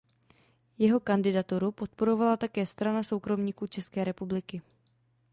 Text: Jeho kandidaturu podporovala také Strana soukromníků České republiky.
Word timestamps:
Jeho 0.81 0.99
kandidaturu 0.99 1.71
podporovala 1.71 2.37
také 2.37 2.65
Strana 2.65 3.03
soukromníků 3.03 3.67
České 3.67 4.03
republiky. 4.03 4.61